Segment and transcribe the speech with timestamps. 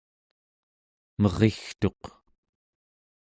[1.21, 2.01] merigtuq